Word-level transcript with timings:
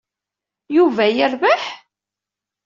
Yuba 0.75 1.05
yerbeḥ? 1.09 1.63